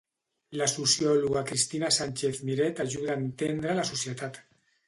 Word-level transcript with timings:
La 0.61 0.67
sociòloga 0.71 1.43
Cristina 1.51 1.91
Sánchez 1.97 2.41
Miret 2.49 2.81
ajuda 2.87 3.13
a 3.13 3.19
entendre 3.27 3.81
la 3.83 3.89
societat. 3.95 4.43